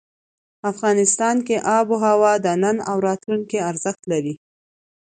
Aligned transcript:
افغانستان 0.71 1.35
کې 1.47 1.55
آب 1.77 1.85
وهوا 1.89 2.33
د 2.45 2.47
نن 2.63 2.77
او 2.89 2.97
راتلونکي 3.07 3.57
ارزښت 3.69 4.01
لري. 4.11 4.33